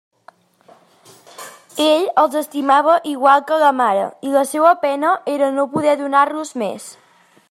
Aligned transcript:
Ell 1.83 2.07
els 2.21 2.37
estimava 2.41 2.95
igual 3.11 3.45
que 3.51 3.55
a 3.59 3.61
la 3.67 3.71
mare, 3.83 4.09
i 4.29 4.33
la 4.37 4.43
seua 4.53 4.75
pena 4.89 5.15
era 5.37 5.55
no 5.59 5.71
poder 5.77 5.97
donar-los 6.01 6.57
més. 6.65 6.89